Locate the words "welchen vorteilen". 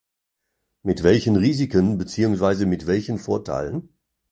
2.87-3.89